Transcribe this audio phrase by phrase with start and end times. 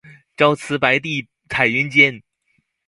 [0.35, 2.23] 朝辞白帝彩云间